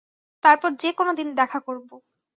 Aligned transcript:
তারপর 0.43 0.69
যে-কোন 0.79 1.07
দিন 1.15 1.27
দেখা 1.35 1.59
করব। 1.59 1.89